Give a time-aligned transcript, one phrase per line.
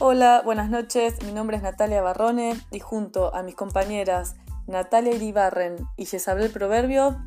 [0.00, 1.20] Hola, buenas noches.
[1.24, 4.36] Mi nombre es Natalia Barrone y junto a mis compañeras
[4.68, 7.18] Natalia Iribarren y Yesabel Proverbio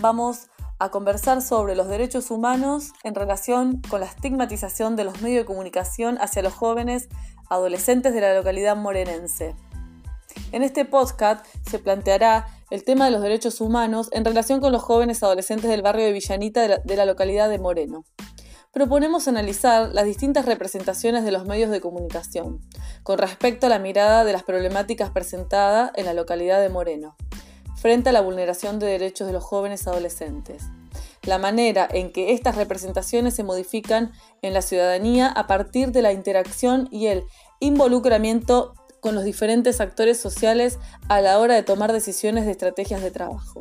[0.00, 0.48] vamos
[0.80, 5.46] a conversar sobre los derechos humanos en relación con la estigmatización de los medios de
[5.46, 7.08] comunicación hacia los jóvenes
[7.50, 9.54] adolescentes de la localidad morenense.
[10.50, 14.82] En este podcast se planteará el tema de los derechos humanos en relación con los
[14.82, 18.04] jóvenes adolescentes del barrio de Villanita de la, de la localidad de Moreno
[18.78, 22.60] proponemos analizar las distintas representaciones de los medios de comunicación
[23.02, 27.16] con respecto a la mirada de las problemáticas presentadas en la localidad de Moreno,
[27.74, 30.62] frente a la vulneración de derechos de los jóvenes adolescentes,
[31.24, 36.12] la manera en que estas representaciones se modifican en la ciudadanía a partir de la
[36.12, 37.24] interacción y el
[37.58, 43.10] involucramiento con los diferentes actores sociales a la hora de tomar decisiones de estrategias de
[43.10, 43.60] trabajo.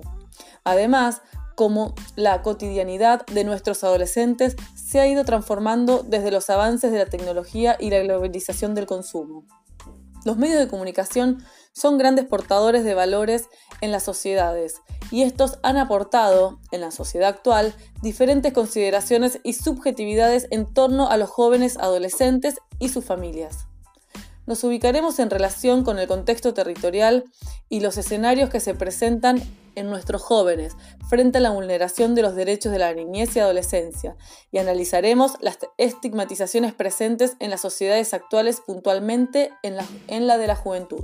[0.64, 1.24] Además,
[1.58, 7.08] como la cotidianidad de nuestros adolescentes se ha ido transformando desde los avances de la
[7.08, 9.44] tecnología y la globalización del consumo.
[10.24, 13.48] Los medios de comunicación son grandes portadores de valores
[13.82, 20.46] en las sociedades y estos han aportado, en la sociedad actual, diferentes consideraciones y subjetividades
[20.52, 23.66] en torno a los jóvenes adolescentes y sus familias.
[24.48, 27.26] Nos ubicaremos en relación con el contexto territorial
[27.68, 29.44] y los escenarios que se presentan
[29.76, 30.78] en nuestros jóvenes
[31.10, 34.16] frente a la vulneración de los derechos de la niñez y adolescencia
[34.50, 41.04] y analizaremos las estigmatizaciones presentes en las sociedades actuales puntualmente en la, de la juventud.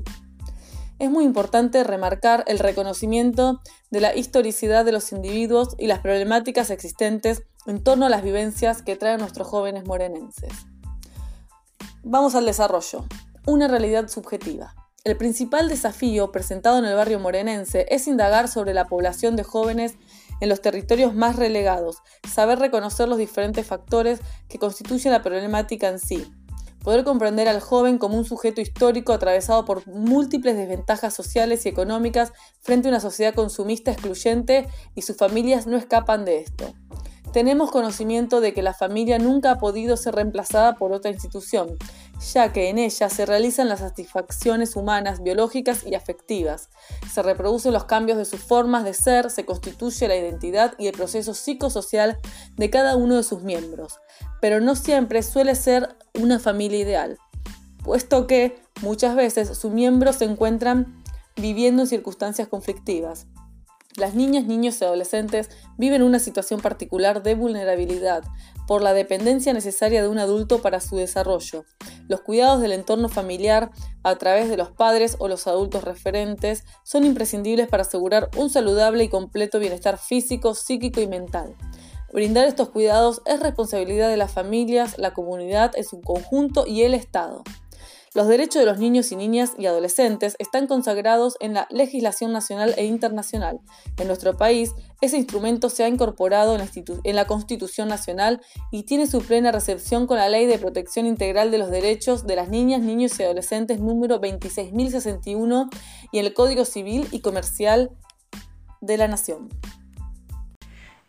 [1.00, 3.60] Es muy importante remarcar el reconocimiento
[3.92, 8.82] de la historicidad de los individuos y las problemáticas existentes en torno a las vivencias
[8.82, 10.54] que traen nuestros jóvenes morenenses.
[12.04, 13.06] Vamos al desarrollo.
[13.46, 14.74] Una realidad subjetiva.
[15.04, 19.96] El principal desafío presentado en el barrio morenense es indagar sobre la población de jóvenes
[20.40, 26.00] en los territorios más relegados, saber reconocer los diferentes factores que constituyen la problemática en
[26.00, 26.26] sí,
[26.86, 32.32] poder comprender al joven como un sujeto histórico atravesado por múltiples desventajas sociales y económicas
[32.62, 36.74] frente a una sociedad consumista excluyente y sus familias no escapan de esto.
[37.34, 41.78] Tenemos conocimiento de que la familia nunca ha podido ser reemplazada por otra institución,
[42.32, 46.70] ya que en ella se realizan las satisfacciones humanas, biológicas y afectivas.
[47.12, 50.94] Se reproducen los cambios de sus formas de ser, se constituye la identidad y el
[50.94, 52.20] proceso psicosocial
[52.56, 54.00] de cada uno de sus miembros,
[54.42, 57.18] pero no siempre suele ser una familia ideal,
[57.84, 61.04] puesto que muchas veces sus miembros se encuentran
[61.36, 63.28] viviendo en circunstancias conflictivas.
[63.96, 68.24] Las niñas, niños y adolescentes viven una situación particular de vulnerabilidad
[68.68, 71.66] por la dependencia necesaria de un adulto para su desarrollo.
[72.08, 73.70] Los cuidados del entorno familiar
[74.04, 79.04] a través de los padres o los adultos referentes son imprescindibles para asegurar un saludable
[79.04, 81.56] y completo bienestar físico, psíquico y mental.
[82.12, 86.94] Brindar estos cuidados es responsabilidad de las familias, la comunidad en su conjunto y el
[86.94, 87.44] Estado.
[88.16, 92.76] Los derechos de los niños y niñas y adolescentes están consagrados en la legislación nacional
[92.78, 93.60] e internacional.
[93.98, 99.20] En nuestro país, ese instrumento se ha incorporado en la, Constitución Nacional y tiene su
[99.20, 103.20] plena recepción con la Ley de Protección Integral de los Derechos de las Niñas, Niños
[103.20, 105.70] y Adolescentes número 26.061
[106.12, 107.90] y el Código Civil y Comercial
[108.80, 109.50] de la Nación.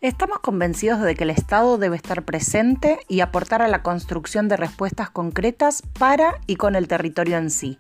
[0.05, 4.59] Estamos convencidos de que el Estado debe estar presente y aportar a la construcción de
[4.59, 7.79] respuestas concretas para y con el territorio en sí.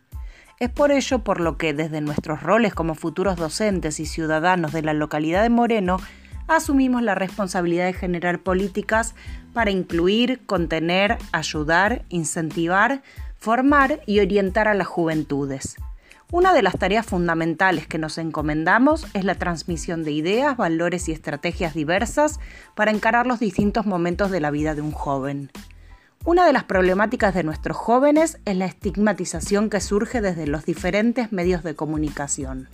[0.59, 4.81] Es por ello por lo que desde nuestros roles como futuros docentes y ciudadanos de
[4.81, 5.99] la localidad de Moreno,
[6.49, 9.15] asumimos la responsabilidad de generar políticas
[9.53, 13.03] para incluir, contener, ayudar, incentivar,
[13.37, 15.77] formar y orientar a las juventudes.
[16.33, 21.12] Una de las tareas fundamentales que nos encomendamos es la transmisión de ideas, valores y
[21.12, 22.41] estrategias diversas
[22.75, 25.51] para encarar los distintos momentos de la vida de un joven.
[26.25, 31.31] Una de las problemáticas de nuestros jóvenes es la estigmatización que surge desde los diferentes
[31.31, 32.69] medios de comunicación.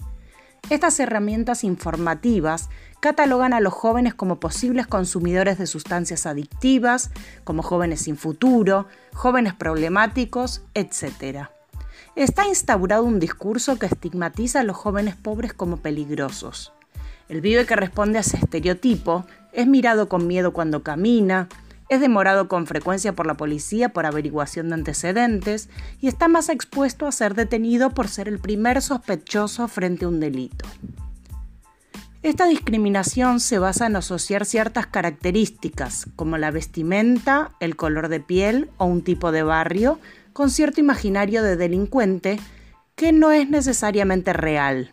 [0.70, 7.10] Estas herramientas informativas catalogan a los jóvenes como posibles consumidores de sustancias adictivas,
[7.42, 11.50] como jóvenes sin futuro, jóvenes problemáticos, etc
[12.16, 16.72] está instaurado un discurso que estigmatiza a los jóvenes pobres como peligrosos.
[17.28, 21.48] El pibe que responde a ese estereotipo es mirado con miedo cuando camina,
[21.88, 25.68] es demorado con frecuencia por la policía por averiguación de antecedentes
[26.00, 30.20] y está más expuesto a ser detenido por ser el primer sospechoso frente a un
[30.20, 30.64] delito.
[32.22, 38.70] Esta discriminación se basa en asociar ciertas características, como la vestimenta, el color de piel
[38.76, 39.98] o un tipo de barrio,
[40.32, 42.38] con cierto imaginario de delincuente
[42.94, 44.90] que no es necesariamente real.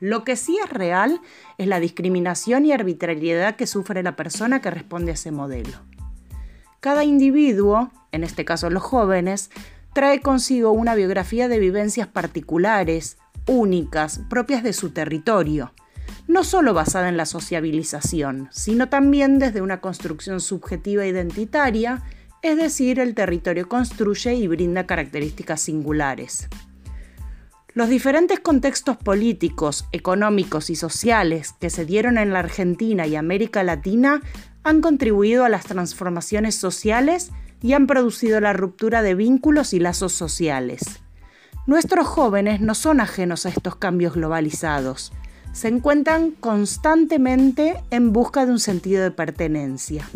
[0.00, 1.20] Lo que sí es real
[1.58, 5.78] es la discriminación y arbitrariedad que sufre la persona que responde a ese modelo.
[6.80, 9.50] Cada individuo, en este caso los jóvenes,
[9.94, 13.16] trae consigo una biografía de vivencias particulares,
[13.46, 15.72] únicas, propias de su territorio,
[16.26, 22.02] no solo basada en la sociabilización, sino también desde una construcción subjetiva identitaria,
[22.44, 26.46] es decir, el territorio construye y brinda características singulares.
[27.72, 33.62] Los diferentes contextos políticos, económicos y sociales que se dieron en la Argentina y América
[33.62, 34.20] Latina
[34.62, 37.30] han contribuido a las transformaciones sociales
[37.62, 41.00] y han producido la ruptura de vínculos y lazos sociales.
[41.66, 45.14] Nuestros jóvenes no son ajenos a estos cambios globalizados.
[45.54, 50.06] Se encuentran constantemente en busca de un sentido de pertenencia.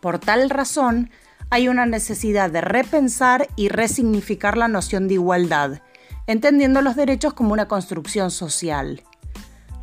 [0.00, 1.10] Por tal razón,
[1.50, 5.80] hay una necesidad de repensar y resignificar la noción de igualdad,
[6.26, 9.02] entendiendo los derechos como una construcción social.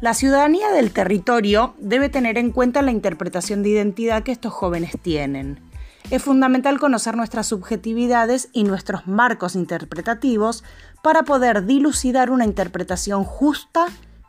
[0.02, 4.98] La ciudadanía del territorio debe tener en cuenta la interpretación de identidad que estos jóvenes
[5.02, 5.62] tienen.
[6.10, 10.66] Es fundamental conocer nuestras subjetividades y nuestros marcos interpretativos
[11.02, 13.86] para poder dilucidar una interpretación justa,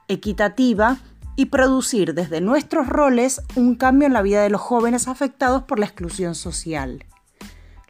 [0.07, 0.99] equitativa
[1.35, 5.81] y producir desde nuestros roles un cambio en la vida de los jóvenes afectados por
[5.81, 7.05] la exclusión social.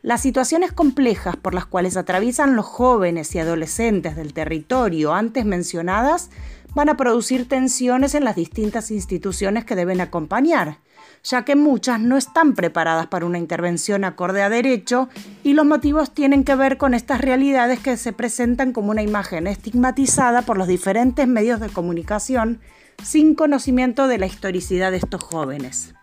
[0.05, 6.29] Las situaciones complejas por las cuales atraviesan los jóvenes y adolescentes del territorio antes mencionadas
[6.75, 10.77] van a producir tensiones en las distintas instituciones que deben acompañar,
[11.23, 15.09] ya que muchas no están preparadas para una intervención acorde a derecho
[15.43, 19.47] y los motivos tienen que ver con estas realidades que se presentan como una imagen
[19.47, 22.61] estigmatizada por los diferentes medios de comunicación
[23.03, 25.95] sin conocimiento de la historicidad de estos jóvenes.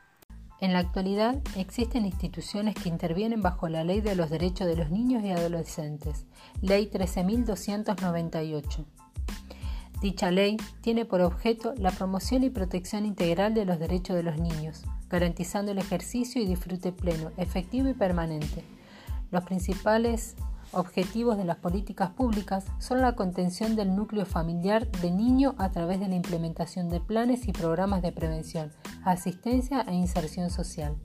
[0.61, 4.91] En la actualidad existen instituciones que intervienen bajo la Ley de los Derechos de los
[4.91, 6.27] Niños y Adolescentes,
[6.61, 8.85] Ley 13.298.
[10.03, 14.39] Dicha ley tiene por objeto la promoción y protección integral de los derechos de los
[14.39, 18.63] niños, garantizando el ejercicio y disfrute pleno, efectivo y permanente.
[19.31, 20.35] Los principales
[20.73, 25.99] objetivos de las políticas públicas son la contención del núcleo familiar de niño a través
[25.99, 28.71] de la implementación de planes y programas de prevención,
[29.03, 30.95] asistencia e inserción social.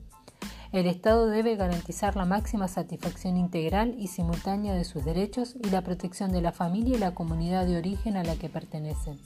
[0.71, 5.81] El Estado debe garantizar la máxima satisfacción integral y simultánea de sus derechos y la
[5.81, 9.17] protección de la familia y la comunidad de origen a la que pertenecen.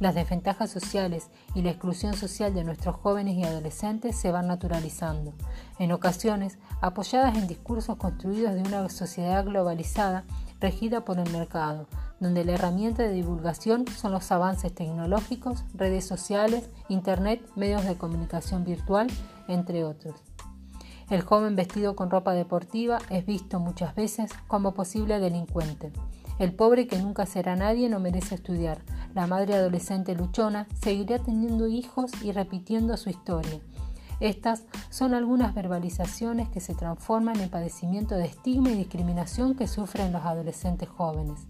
[0.00, 5.32] Las desventajas sociales y la exclusión social de nuestros jóvenes y adolescentes se van naturalizando,
[5.78, 10.24] en ocasiones apoyadas en discursos construidos de una sociedad globalizada
[10.60, 11.86] regida por el mercado,
[12.18, 18.64] donde la herramienta de divulgación son los avances tecnológicos, redes sociales, Internet, medios de comunicación
[18.64, 19.08] virtual,
[19.46, 20.14] entre otros.
[21.10, 25.92] El joven vestido con ropa deportiva es visto muchas veces como posible delincuente.
[26.38, 28.82] El pobre que nunca será nadie no merece estudiar.
[29.14, 33.60] La madre adolescente luchona seguirá teniendo hijos y repitiendo su historia.
[34.20, 40.12] Estas son algunas verbalizaciones que se transforman en padecimiento de estigma y discriminación que sufren
[40.12, 41.40] los adolescentes jóvenes.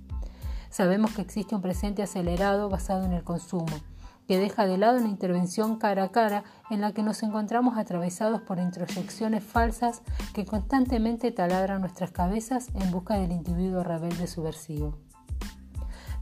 [0.71, 3.77] Sabemos que existe un presente acelerado basado en el consumo,
[4.27, 8.41] que deja de lado una intervención cara a cara en la que nos encontramos atravesados
[8.43, 14.99] por introyecciones falsas que constantemente taladran nuestras cabezas en busca del individuo rebelde subversivo.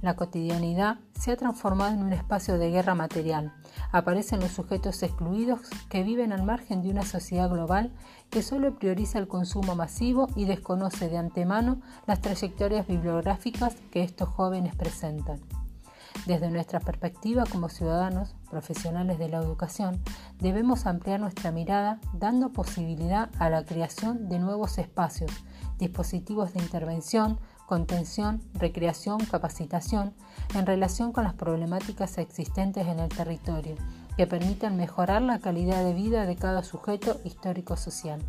[0.03, 3.53] La cotidianidad se ha transformado en un espacio de guerra material.
[3.93, 7.93] Aparecen los sujetos excluidos que viven al margen de una sociedad global
[8.29, 14.29] que solo prioriza el consumo masivo y desconoce de antemano las trayectorias bibliográficas que estos
[14.29, 15.41] jóvenes presentan.
[16.27, 20.01] Desde nuestra perspectiva como ciudadanos, profesionales de la educación,
[20.39, 25.33] debemos ampliar nuestra mirada dando posibilidad a la creación de nuevos espacios,
[25.79, 30.15] dispositivos de intervención, contención, recreación, capacitación
[30.55, 33.77] en relación con las problemáticas existentes en el territorio,
[34.17, 38.23] que permitan mejorar la calidad de vida de cada sujeto histórico-social.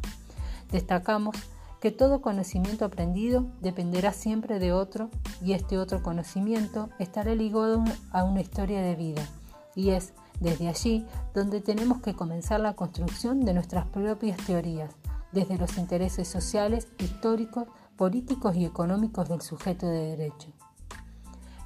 [0.71, 1.35] Destacamos
[1.83, 5.09] que todo conocimiento aprendido dependerá siempre de otro
[5.41, 9.27] y este otro conocimiento estará ligado a una historia de vida
[9.75, 14.95] y es desde allí donde tenemos que comenzar la construcción de nuestras propias teorías,
[15.33, 20.53] desde los intereses sociales, históricos, políticos y económicos del sujeto de derecho.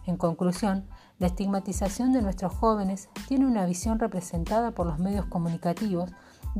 [0.08, 0.88] En conclusión,
[1.20, 6.10] la estigmatización de nuestros jóvenes tiene una visión representada por los medios comunicativos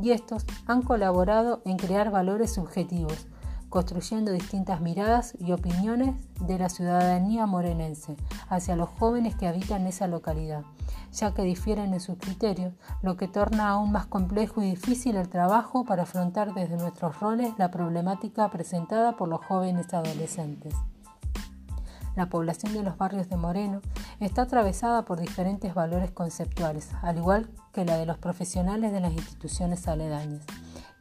[0.00, 3.26] y estos han colaborado en crear valores subjetivos,
[3.68, 8.16] construyendo distintas miradas y opiniones de la ciudadanía morenense
[8.48, 10.62] hacia los jóvenes que habitan esa localidad,
[11.12, 15.28] ya que difieren en sus criterios, lo que torna aún más complejo y difícil el
[15.28, 20.74] trabajo para afrontar desde nuestros roles la problemática presentada por los jóvenes adolescentes.
[22.16, 23.80] La población de los barrios de Moreno
[24.18, 29.12] está atravesada por diferentes valores conceptuales, al igual que la de los profesionales de las
[29.12, 30.44] instituciones aledañas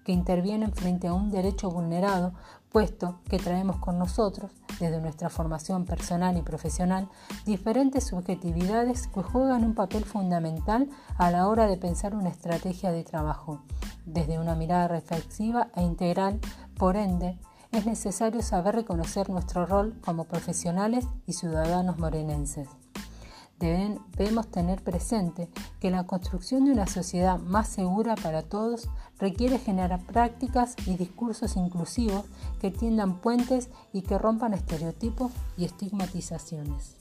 [0.07, 2.31] que intervienen frente a un derecho vulnerado
[2.71, 7.09] puesto que traemos con nosotros, desde nuestra formación personal y profesional,
[7.45, 13.03] diferentes subjetividades que juegan un papel fundamental a la hora de pensar una estrategia de
[13.03, 13.63] trabajo.
[14.05, 16.39] Desde una mirada reflexiva e integral,
[16.77, 17.37] por ende,
[17.73, 22.69] es necesario saber reconocer nuestro rol como profesionales y ciudadanos morenenses.
[23.59, 25.49] Debemos tener presente
[25.79, 31.55] que la construcción de una sociedad más segura para todos requiere generar prácticas y discursos
[31.55, 32.25] inclusivos
[32.59, 36.96] que tiendan puentes y que rompan estereotipos y estigmatizaciones.